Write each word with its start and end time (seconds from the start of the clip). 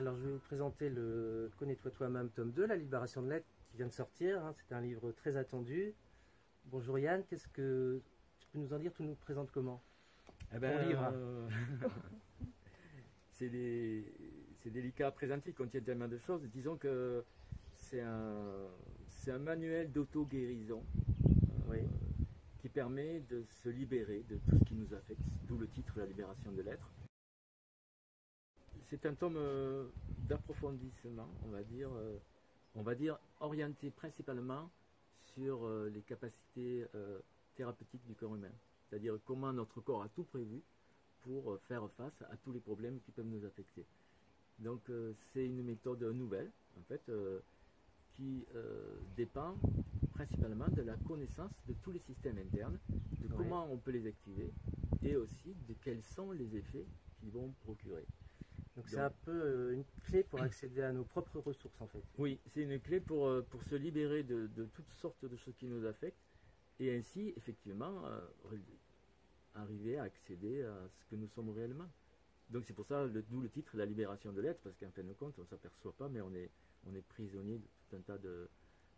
Alors 0.00 0.16
je 0.16 0.24
vais 0.24 0.32
vous 0.32 0.38
présenter 0.38 0.88
le 0.88 1.50
Connais-toi 1.58 1.90
toi-même 1.90 2.30
tome 2.30 2.52
2, 2.52 2.64
La 2.64 2.76
libération 2.76 3.20
de 3.20 3.28
l'être, 3.28 3.44
qui 3.70 3.76
vient 3.76 3.86
de 3.86 3.92
sortir. 3.92 4.42
hein. 4.42 4.54
C'est 4.56 4.74
un 4.74 4.80
livre 4.80 5.12
très 5.12 5.36
attendu. 5.36 5.92
Bonjour 6.64 6.98
Yann, 6.98 7.22
qu'est-ce 7.28 7.46
que 7.48 8.00
tu 8.38 8.48
peux 8.48 8.60
nous 8.60 8.72
en 8.72 8.78
dire? 8.78 8.94
Tu 8.94 9.02
nous 9.02 9.14
présentes 9.14 9.50
comment? 9.50 9.82
Eh 10.54 10.58
ben, 10.58 10.88
livre. 10.88 11.12
euh, 11.12 11.46
c'est 13.32 13.50
délicat 14.70 15.08
à 15.08 15.10
présenter, 15.10 15.50
il 15.50 15.54
contient 15.54 15.82
tellement 15.82 16.08
de 16.08 16.16
choses. 16.16 16.40
Disons 16.44 16.78
que 16.78 17.22
c'est 17.76 18.00
un, 18.00 19.38
manuel 19.38 19.92
d'auto-guérison 19.92 20.82
euh, 21.72 21.76
qui 22.58 22.70
permet 22.70 23.20
de 23.28 23.44
se 23.62 23.68
libérer 23.68 24.24
de 24.30 24.38
tout 24.48 24.56
ce 24.60 24.64
qui 24.64 24.76
nous 24.76 24.94
affecte, 24.94 25.20
d'où 25.46 25.58
le 25.58 25.68
titre 25.68 25.92
La 25.98 26.06
libération 26.06 26.50
de 26.52 26.62
l'être. 26.62 26.90
C'est 28.90 29.06
un 29.06 29.14
tome 29.14 29.36
euh, 29.36 29.86
d'approfondissement, 30.28 31.28
on 31.44 31.50
va 31.50 31.62
dire, 31.62 31.90
euh, 31.94 32.18
on 32.74 32.82
va 32.82 32.96
dire 32.96 33.20
orienté 33.38 33.88
principalement 33.90 34.68
sur 35.36 35.64
euh, 35.64 35.88
les 35.94 36.00
capacités 36.00 36.84
thérapeutiques 37.54 38.04
du 38.04 38.14
corps 38.14 38.34
humain. 38.34 38.50
C'est-à-dire 38.88 39.16
comment 39.24 39.52
notre 39.52 39.80
corps 39.80 40.02
a 40.02 40.08
tout 40.08 40.24
prévu 40.24 40.60
pour 41.22 41.56
faire 41.68 41.88
face 41.96 42.20
à 42.22 42.36
tous 42.42 42.50
les 42.52 42.58
problèmes 42.58 42.98
qui 43.06 43.12
peuvent 43.12 43.28
nous 43.28 43.44
affecter. 43.44 43.84
Donc 44.58 44.80
c'est 45.32 45.46
une 45.46 45.62
méthode 45.62 46.02
nouvelle, 46.02 46.50
en 46.78 46.82
fait, 46.88 47.02
qui 48.16 48.44
dépend 49.16 49.54
principalement 50.14 50.66
de 50.68 50.82
la 50.82 50.94
connaissance 51.06 51.52
de 51.68 51.74
tous 51.82 51.92
les 51.92 52.00
systèmes 52.00 52.38
internes, 52.38 52.78
de 53.22 53.28
Ouais. 53.28 53.34
comment 53.36 53.68
on 53.70 53.76
peut 53.76 53.92
les 53.92 54.06
activer 54.06 54.50
et 55.04 55.14
aussi 55.14 55.54
de 55.68 55.74
quels 55.84 56.02
sont 56.02 56.32
les 56.32 56.56
effets 56.56 56.86
qu'ils 57.20 57.30
vont 57.30 57.52
procurer. 57.64 58.04
Donc 58.76 58.88
c'est 58.88 59.00
un 59.00 59.10
peu 59.10 59.30
euh, 59.32 59.72
une 59.72 59.84
clé 60.04 60.22
pour 60.22 60.40
accéder 60.40 60.82
à 60.82 60.92
nos 60.92 61.04
propres 61.04 61.38
ressources 61.40 61.80
en 61.80 61.86
fait. 61.88 62.02
Oui, 62.18 62.38
c'est 62.46 62.62
une 62.62 62.80
clé 62.80 63.00
pour, 63.00 63.26
euh, 63.26 63.42
pour 63.42 63.62
se 63.64 63.74
libérer 63.74 64.22
de, 64.22 64.46
de 64.46 64.64
toutes 64.64 64.92
sortes 64.92 65.24
de 65.24 65.36
choses 65.36 65.56
qui 65.56 65.66
nous 65.66 65.84
affectent 65.86 66.16
et 66.78 66.96
ainsi, 66.96 67.34
effectivement, 67.36 68.06
euh, 68.06 68.20
arriver 69.54 69.98
à 69.98 70.04
accéder 70.04 70.62
à 70.62 70.88
ce 70.88 71.04
que 71.04 71.16
nous 71.16 71.28
sommes 71.28 71.50
réellement. 71.50 71.88
Donc 72.48 72.64
c'est 72.64 72.72
pour 72.72 72.86
ça, 72.86 73.06
d'où 73.08 73.40
le 73.40 73.48
titre, 73.48 73.76
La 73.76 73.86
libération 73.86 74.32
de 74.32 74.40
l'être, 74.40 74.60
parce 74.62 74.76
qu'en 74.76 74.90
fin 74.90 75.04
de 75.04 75.12
compte, 75.12 75.38
on 75.38 75.42
ne 75.42 75.46
s'aperçoit 75.46 75.92
pas, 75.96 76.08
mais 76.08 76.20
on 76.20 76.32
est, 76.34 76.50
on 76.84 76.94
est 76.94 77.02
prisonnier 77.02 77.58
de 77.58 77.66
tout 77.66 77.96
un 77.96 78.00
tas 78.00 78.18
de, 78.18 78.48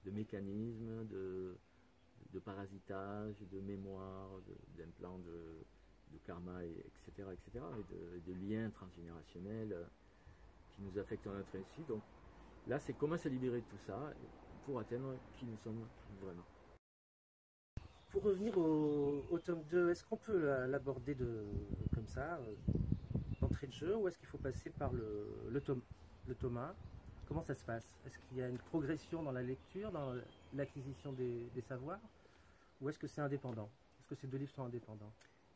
de 0.04 0.10
mécanismes, 0.10 1.06
de, 1.08 1.58
de 2.32 2.38
parasitage, 2.38 3.40
de 3.40 3.60
mémoire, 3.60 4.40
d'implants 4.76 5.18
de 5.18 5.66
karma, 6.24 6.64
et, 6.64 6.70
etc., 6.70 7.28
etc., 7.32 7.64
et 7.78 8.20
de, 8.20 8.32
liens 8.34 8.70
transgénérationnels 8.70 9.72
euh, 9.72 9.84
qui 10.74 10.82
nous 10.82 10.98
affectent 10.98 11.26
à 11.26 11.32
notre 11.32 11.56
insu. 11.58 11.82
Donc 11.84 12.02
Là, 12.66 12.78
c'est 12.78 12.94
comment 12.94 13.18
se 13.18 13.28
libérer 13.28 13.60
de 13.60 13.66
tout 13.66 13.78
ça 13.78 14.14
pour 14.62 14.78
atteindre 14.78 15.18
qui 15.36 15.46
nous 15.46 15.56
sommes 15.58 15.88
vraiment. 16.20 16.44
Pour 18.10 18.22
revenir 18.22 18.56
au, 18.58 19.38
tome 19.44 19.64
2, 19.64 19.90
est-ce 19.90 20.04
qu'on 20.04 20.16
peut 20.16 20.38
la- 20.46 20.66
l'aborder 20.68 21.14
de, 21.14 21.44
comme 21.92 22.06
ça, 22.06 22.36
euh, 22.36 22.54
d'entrée 23.40 23.66
de 23.66 23.72
jeu, 23.72 23.96
ou 23.96 24.06
est-ce 24.06 24.18
qu'il 24.18 24.28
faut 24.28 24.38
passer 24.38 24.70
par 24.70 24.92
le, 24.92 25.48
le, 25.50 25.60
tome, 25.60 25.82
le 26.26 26.34
tome 26.34 26.58
1 26.58 26.76
Comment 27.26 27.42
ça 27.42 27.54
se 27.54 27.64
passe? 27.64 27.88
Est-ce 28.04 28.18
qu'il 28.18 28.36
y 28.36 28.42
a 28.42 28.48
une 28.48 28.58
progression 28.58 29.22
dans 29.22 29.32
la 29.32 29.42
lecture, 29.42 29.90
dans 29.90 30.14
l'acquisition 30.52 31.12
des 31.12 31.62
savoirs, 31.66 32.00
ou 32.80 32.88
est-ce 32.88 32.98
que 32.98 33.06
c'est 33.06 33.20
indépendant? 33.20 33.70
Est-ce 33.98 34.08
que 34.08 34.14
ces 34.14 34.26
deux 34.26 34.38
livres 34.38 34.52
sont 34.52 34.64
indépendants? 34.64 35.14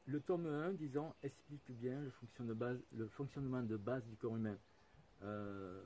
Le 0.08 0.20
tome 0.20 0.46
1, 0.46 0.74
disons, 0.74 1.12
explique 1.24 1.68
bien 1.80 2.00
le, 2.00 3.08
fonctionnement 3.08 3.62
de 3.62 3.76
base 3.76 4.04
du 4.04 4.16
corps 4.16 4.36
humain. 4.36 4.56
Euh, 5.22 5.82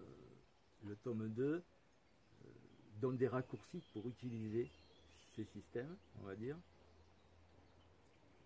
le 0.84 0.94
tome 0.96 1.26
2 1.30 1.42
euh, 1.42 1.62
donne 3.00 3.16
des 3.16 3.28
raccourcis 3.28 3.82
pour 3.94 4.06
utiliser 4.06 4.68
ces 5.34 5.44
systèmes, 5.54 5.96
on 6.20 6.26
va 6.26 6.36
dire. 6.36 6.56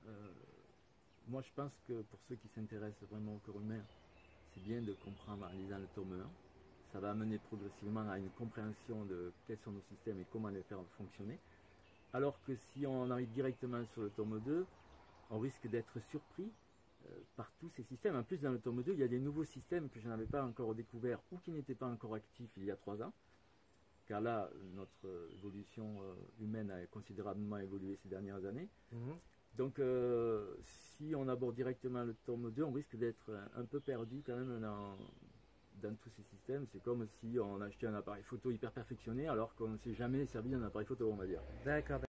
Euh, 0.07 0.33
moi, 1.27 1.43
je 1.43 1.51
pense 1.57 1.73
que 1.89 2.03
pour 2.03 2.21
ceux 2.29 2.37
qui 2.37 2.49
s'intéressent 2.55 3.09
vraiment 3.11 3.35
au 3.35 3.39
corps 3.39 3.61
humain, 3.61 3.83
c'est 4.55 4.63
bien 4.63 4.81
de 4.81 4.93
comprendre 5.05 5.45
en 5.45 5.53
lisant 5.59 5.79
le 5.79 5.89
tome 5.97 6.13
1. 6.13 6.31
Ça 6.93 7.01
va 7.01 7.11
amener 7.11 7.39
progressivement 7.39 8.09
à 8.09 8.19
une 8.19 8.31
compréhension 8.31 9.05
de 9.07 9.33
quels 9.49 9.59
sont 9.65 9.73
nos 9.73 9.83
systèmes 9.91 10.21
et 10.21 10.27
comment 10.33 10.51
les 10.51 10.63
faire 10.63 10.79
fonctionner. 10.97 11.41
Alors 12.13 12.39
que 12.47 12.53
si 12.73 12.87
on 12.87 13.11
arrive 13.11 13.33
directement 13.33 13.85
sur 13.93 14.03
le 14.03 14.11
tome 14.11 14.41
2, 14.47 14.65
on 15.31 15.39
risque 15.39 15.67
d'être 15.69 15.99
surpris 16.11 16.51
euh, 17.07 17.09
par 17.37 17.51
tous 17.59 17.71
ces 17.71 17.83
systèmes. 17.85 18.17
En 18.17 18.23
plus, 18.23 18.39
dans 18.39 18.51
le 18.53 18.59
tome 18.61 18.83
2, 18.83 18.93
il 18.93 18.99
y 18.99 19.03
a 19.03 19.09
des 19.09 19.21
nouveaux 19.21 19.45
systèmes 19.45 19.89
que 19.89 20.01
je 20.01 20.09
n'avais 20.09 20.27
pas 20.27 20.45
encore 20.45 20.75
découverts 20.75 21.21
ou 21.33 21.39
qui 21.39 21.51
n'étaient 21.53 21.75
pas 21.75 21.89
encore 21.89 22.15
actifs 22.15 22.51
il 22.57 22.65
y 22.65 22.71
a 22.71 22.77
trois 22.77 23.03
ans. 23.03 23.13
Car 24.07 24.21
là, 24.21 24.51
notre 24.75 25.31
évolution 25.33 26.03
euh, 26.03 26.15
humaine 26.43 26.71
a 26.71 26.87
considérablement 26.87 27.59
évolué 27.59 27.97
ces 28.03 28.09
dernières 28.09 28.45
années. 28.45 28.69
Donc, 29.57 29.79
euh, 29.79 30.55
si 30.97 31.15
on 31.15 31.29
aborde 31.29 31.55
directement 31.55 32.03
le 32.05 32.15
tome 32.27 32.51
2, 32.51 32.63
on 32.65 32.73
risque 32.73 32.97
d'être 32.97 33.31
un, 33.31 33.61
un 33.63 33.65
peu 33.65 33.81
perdu 33.81 34.23
quand 34.27 34.37
même 34.37 34.61
dans, 34.61 34.97
dans 35.81 35.95
tous 35.97 36.11
ces 36.11 36.23
systèmes. 36.25 36.67
C'est 36.73 36.83
comme 36.83 37.07
si 37.21 37.39
on 37.39 37.61
achetait 37.61 37.87
un 37.87 37.95
appareil 37.95 38.23
photo 38.25 38.51
hyper 38.51 38.73
perfectionné 38.73 39.29
alors 39.29 39.55
qu'on 39.55 39.69
ne 39.69 39.79
s'est 39.79 39.95
jamais 39.95 40.27
servi 40.27 40.51
d'un 40.51 40.63
appareil 40.63 40.87
photo, 40.87 41.11
on 41.11 41.17
va 41.17 41.27
dire. 41.27 41.41
D'accord, 41.65 42.01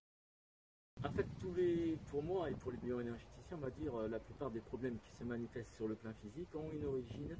En 1.06 1.10
fait, 1.12 1.28
tous 1.38 1.54
les, 1.54 1.96
pour 2.08 2.22
moi 2.24 2.50
et 2.50 2.54
pour 2.54 2.72
les 2.72 2.78
bioénergéticiens, 2.78 3.56
on 3.56 3.60
va 3.60 3.70
dire 3.70 3.94
euh, 3.94 4.08
la 4.08 4.18
plupart 4.18 4.50
des 4.50 4.60
problèmes 4.60 4.98
qui 4.98 5.12
se 5.12 5.22
manifestent 5.24 5.72
sur 5.74 5.86
le 5.86 5.94
plan 5.94 6.12
physique 6.14 6.52
ont 6.56 6.72
une 6.72 6.84
origine 6.84 7.38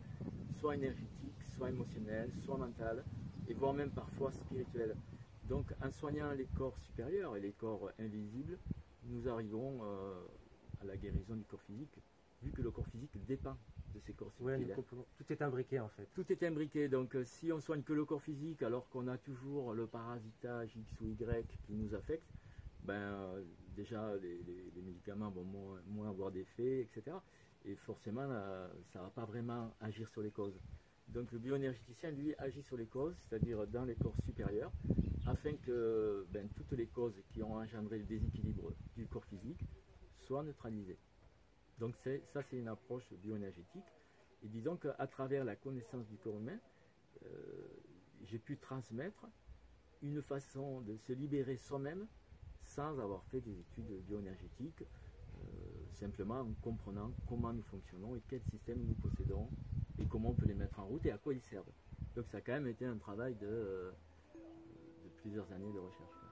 soit 0.61 0.77
énergétique, 0.77 1.43
soit 1.43 1.69
émotionnelle, 1.71 2.33
soit 2.45 2.57
mentale, 2.59 3.05
et 3.49 3.55
voire 3.55 3.75
même 3.75 3.91
parfois 3.91 4.31
spirituelle. 4.31 4.97
Donc, 5.49 5.75
en 5.81 5.91
soignant 5.91 6.33
les 6.33 6.47
corps 6.47 6.79
supérieurs 6.79 7.37
et 7.37 7.41
les 7.41 7.53
corps 7.53 7.91
invisibles, 7.99 8.57
nous 9.03 9.29
arrivons 9.29 9.81
euh, 9.83 10.15
à 10.81 10.85
la 10.85 10.97
guérison 10.97 11.35
du 11.35 11.45
corps 11.45 11.61
physique, 11.63 11.99
vu 12.43 12.53
que 12.53 12.63
le 12.63 12.71
corps 12.71 12.87
physique 12.87 13.25
dépend 13.27 13.59
de 13.95 14.01
ces 14.01 14.13
corps 14.13 14.33
Ouais, 14.41 14.59
peut- 14.59 14.83
tout 15.19 15.33
est 15.33 15.43
imbriqué 15.43 15.81
en 15.81 15.89
fait. 15.89 16.07
Tout 16.15 16.31
est 16.33 16.43
imbriqué, 16.45 16.89
donc 16.89 17.17
euh, 17.17 17.25
si 17.25 17.51
on 17.53 17.61
soigne 17.61 17.83
que 17.83 17.93
le 17.93 18.05
corps 18.05 18.23
physique 18.23 18.63
alors 18.63 18.89
qu'on 18.91 19.09
a 19.09 19.19
toujours 19.19 19.75
le 19.75 19.87
parasitage 19.87 20.77
X 20.77 21.01
ou 21.01 21.09
Y 21.11 21.47
qui 21.67 21.73
nous 21.73 21.95
affecte, 21.95 22.27
ben 22.85 22.95
euh, 22.95 23.45
déjà 23.75 24.15
les, 24.17 24.83
médicaments 24.83 25.31
vont 25.31 25.45
moins, 25.45 25.81
moins 25.87 26.09
avoir 26.09 26.31
d'effet, 26.31 26.81
etc. 26.83 27.17
Et 27.65 27.75
forcément, 27.75 28.27
euh, 28.29 28.69
ça 28.93 29.01
ne 29.01 29.05
va 29.05 29.11
pas 29.11 29.25
vraiment 29.25 29.75
agir 29.81 30.09
sur 30.09 30.23
les 30.23 30.31
causes. 30.31 30.59
Donc 31.09 31.31
le 31.33 31.39
bioénergéticien, 31.39 32.11
lui, 32.11 32.35
agit 32.39 32.63
sur 32.63 32.77
les 32.77 32.87
causes, 32.87 33.15
c'est-à-dire 33.29 33.67
dans 33.69 33.85
les 33.85 33.95
corps 33.95 34.17
supérieurs, 34.25 34.73
afin 35.27 35.55
que 35.55 36.27
ben, 36.31 36.49
toutes 36.57 36.73
les 36.73 36.87
causes 36.87 37.21
qui 37.33 37.43
ont 37.43 37.55
engendré 37.55 37.99
le 37.99 38.05
déséquilibre 38.05 38.73
du 38.97 39.07
corps 39.07 39.25
physique 39.25 39.61
soient 40.19 40.43
neutralisées. 40.43 40.99
Donc 41.79 41.95
ça, 41.97 42.43
c'est 42.43 42.57
une 42.57 42.69
approche 42.69 43.13
bioénergétique. 43.23 43.85
Et 44.43 44.49
disons 44.49 44.77
qu'à 44.77 45.07
travers 45.07 45.45
la 45.45 45.57
connaissance 45.57 46.07
du 46.07 46.17
corps 46.17 46.39
humain, 46.39 46.59
euh, 47.25 47.29
j'ai 48.25 48.39
pu 48.39 48.57
transmettre 48.57 49.27
une 50.03 50.23
façon 50.23 50.81
de 50.83 50.97
se 50.97 51.13
libérer 51.13 51.57
soi-même 51.57 52.07
sans 52.77 52.99
avoir 53.01 53.25
fait 53.25 53.41
des 53.41 53.59
études 53.59 53.91
bioénergétiques, 54.07 54.83
euh, 54.83 55.39
simplement 55.95 56.41
en 56.41 56.53
comprenant 56.63 57.11
comment 57.27 57.53
nous 57.53 57.63
fonctionnons 57.63 58.15
et 58.15 58.23
quels 58.29 58.45
systèmes 58.51 58.85
nous 58.85 58.95
possédons 58.95 59.51
et 59.99 60.05
comment 60.05 60.31
on 60.31 60.35
peut 60.35 60.47
les 60.47 60.55
mettre 60.55 60.79
en 60.79 60.87
route 60.87 61.05
et 61.07 61.11
à 61.11 61.17
quoi 61.17 61.33
ils 61.33 61.41
servent. 61.41 61.73
Donc 62.15 62.27
ça 62.29 62.39
a 62.39 62.41
quand 62.43 62.53
même 62.53 62.69
été 62.69 62.85
un 62.85 62.99
travail 62.99 63.35
de, 63.37 63.47
euh, 63.47 63.91
de 64.35 65.09
plusieurs 65.23 65.51
années 65.53 65.73
de 65.73 65.79
recherche. 65.79 66.26